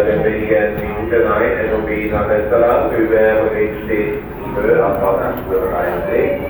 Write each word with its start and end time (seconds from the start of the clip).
4 0.00 0.06
fährt 0.06 0.16
in 0.16 0.24
wenigen 0.24 0.74
Minuten 0.80 1.26
ein 1.30 1.70
NOB 1.70 2.12
nach 2.12 2.28
Westerland 2.28 2.92
über 2.98 3.52
Ringstedt 3.54 4.22
Müll, 4.54 4.80
Abfahrt 4.80 5.20
830. 5.20 6.40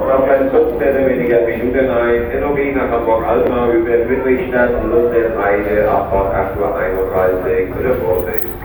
Und 0.00 0.10
auf 0.10 0.26
5 0.26 0.78
fährt 0.78 0.96
in 0.98 1.06
wenigen 1.08 1.46
Minuten 1.46 1.90
ein 1.90 2.40
NOB 2.40 2.58
nach 2.74 2.90
Hamburg-Altona 2.90 3.72
über 3.72 4.06
Friedrichstadt, 4.06 4.70
Lustenheide, 4.84 5.88
Abfahrt 5.88 6.34
831 6.34 7.74
oder 7.78 7.94
Vorsicht. 7.96 8.42
Nächste 8.42 8.61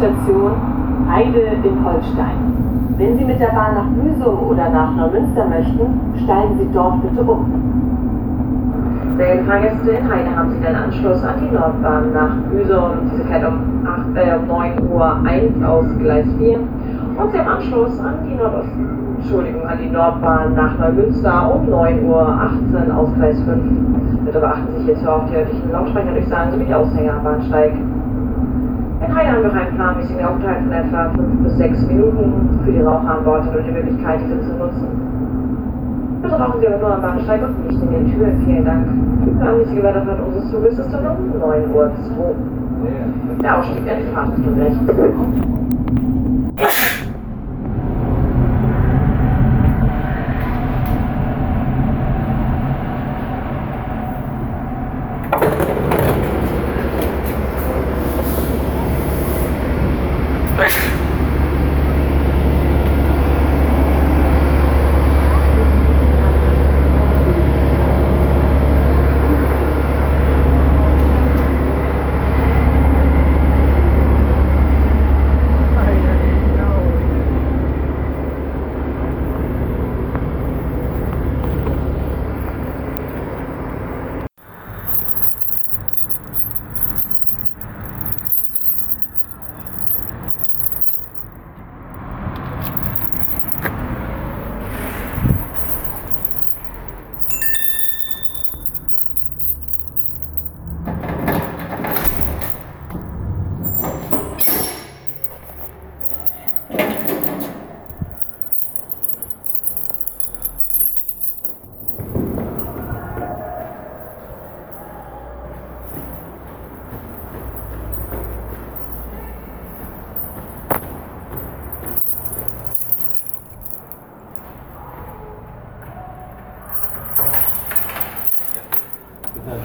Station 0.00 0.52
Heide 1.12 1.60
in 1.62 1.84
Holstein. 1.84 2.38
Wenn 2.96 3.18
Sie 3.18 3.24
mit 3.24 3.38
der 3.38 3.48
Bahn 3.48 3.74
nach 3.74 3.88
Büsum 3.88 4.48
oder 4.48 4.70
nach 4.70 4.96
Neumünster 4.96 5.44
möchten, 5.46 6.00
steigen 6.24 6.58
Sie 6.58 6.68
dort 6.72 7.02
bitte 7.02 7.22
um. 7.22 7.44
Sehr 9.18 9.44
Fahrgäste 9.44 9.90
in 9.90 10.10
Heide 10.10 10.34
haben 10.34 10.52
Sie 10.52 10.60
den 10.60 10.74
Anschluss 10.74 11.22
an 11.22 11.34
die 11.42 11.54
Nordbahn 11.54 12.14
nach 12.14 12.34
Büsum. 12.50 13.10
Diese 13.12 13.24
fährt 13.24 13.46
um, 13.46 13.86
8, 13.86 14.16
äh, 14.16 14.36
um 14.36 14.48
9 14.48 14.90
Uhr 14.90 15.16
1 15.26 15.64
aus 15.64 15.84
Gleis 15.98 16.26
4. 16.38 16.58
Und 16.58 17.32
Sie 17.32 17.38
haben 17.38 17.48
Anschluss 17.48 18.00
an 18.00 18.14
die 18.26 18.36
Nordost 18.36 18.70
Entschuldigung, 19.18 19.66
an 19.66 19.78
die 19.84 19.90
Nordbahn 19.90 20.54
nach 20.54 20.78
Neumünster 20.78 21.54
um 21.54 21.68
9 21.68 22.04
Uhr 22.06 22.26
18 22.26 22.90
aus 22.90 23.08
Gleis 23.16 23.38
5. 23.42 24.24
Bitte 24.24 24.40
beachten 24.40 24.68
Sie 24.78 24.84
hierzu 24.84 25.10
auf 25.10 25.28
die 25.30 25.36
örtlichen 25.36 25.70
Lautsprecherdurchsagen 25.70 26.52
sowie 26.52 26.64
die 26.64 26.74
Aushänge 26.74 27.12
am 27.12 27.22
Bahnsteig. 27.22 27.72
In 29.00 29.16
Heide 29.16 29.32
haben 29.32 29.42
wir 29.42 29.52
einen 29.52 29.76
planmäßigen 29.76 30.24
Aufenthalt 30.24 30.58
von 30.58 30.72
etwa 30.72 31.10
5 31.10 31.42
bis 31.42 31.56
6 31.56 31.86
Minuten 31.86 32.60
für 32.64 32.72
die 32.72 32.80
Raucher 32.80 33.16
an 33.16 33.24
Bord 33.24 33.46
und 33.46 33.66
die 33.66 33.72
Möglichkeit, 33.72 34.20
diese 34.22 34.40
zu 34.42 34.52
nutzen. 34.58 36.20
Bitte 36.22 36.34
rauchen 36.34 36.60
Sie 36.60 36.68
aber 36.68 36.78
nur 36.78 36.94
am 36.94 37.00
Bahnsteig 37.00 37.40
und 37.42 37.66
nicht 37.66 37.82
in 37.82 37.90
den 37.90 38.12
Türen. 38.12 38.44
Vielen 38.44 38.64
Dank. 38.64 38.86
Die 39.24 39.30
planmäßige 39.30 39.82
Weiterfahrt 39.82 40.20
unseres 40.20 40.50
Zuges 40.50 40.78
ist 40.78 40.92
dann 40.92 41.06
um 41.06 41.38
9 41.38 41.74
Uhr 41.74 41.90
2. 43.36 43.42
Der 43.42 43.58
Ausstieg 43.58 43.86
entfernt 43.86 44.34
von 44.44 44.54
rechts. 44.60 45.60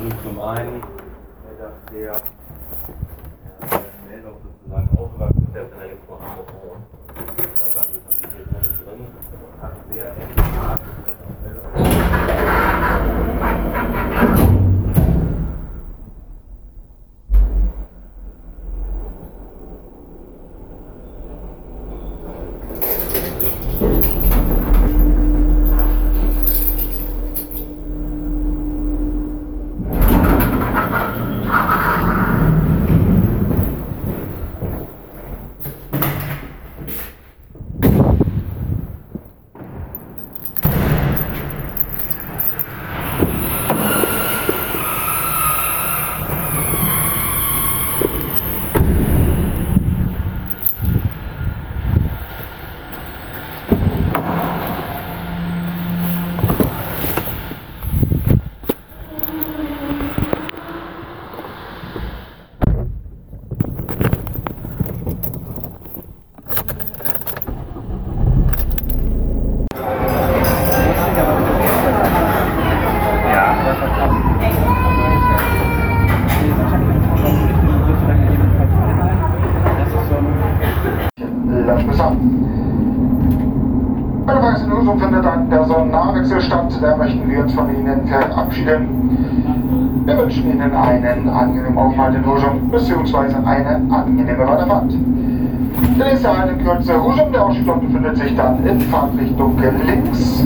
ist 0.07 0.34
natürlich 0.45 0.45
zum 0.45 0.47
einen, 0.47 0.81
dass 1.59 1.73
der 1.91 2.15
äh, 2.15 2.19
Meldung 4.09 4.37
sozusagen 4.43 4.89
aufgewacht 4.97 5.33
ist, 5.35 5.55
der 5.55 5.63
ist 5.63 5.73
in 5.73 5.79
der 5.79 5.91
Info 5.91 6.19
Hamburg. 6.19 6.77
Das 7.59 7.73
Ganze 7.73 7.97
ist 7.97 8.05
natürlich 8.05 8.47
hier 8.51 8.61
nicht 8.61 8.79
drin. 8.85 9.01
Hat 9.61 9.73
sehr 9.89 10.09
eng. 10.11 11.84
Da 86.81 86.95
möchten 86.95 87.29
wir 87.29 87.39
uns 87.39 87.53
von 87.53 87.69
Ihnen 87.75 88.07
verabschieden. 88.07 90.03
Wir 90.05 90.17
wünschen 90.17 90.51
Ihnen 90.51 90.75
einen 90.75 91.29
angenehmen 91.29 91.77
Aufenthalt 91.77 92.15
in 92.15 92.25
Husum 92.25 92.69
bzw. 92.69 93.35
eine 93.45 93.81
angenehme 93.93 94.47
Weiterfahrt. 94.47 94.93
Der 95.97 96.05
nächste 96.07 96.37
Halt 96.37 96.51
in 96.51 96.65
Kürze 96.65 97.03
Husum, 97.03 97.31
der 97.31 97.45
Ausstopp 97.45 97.81
befindet 97.81 98.17
sich 98.17 98.35
dann 98.35 98.65
in 98.65 98.81
Fahrtrichtung 98.81 99.57
links. 99.85 100.45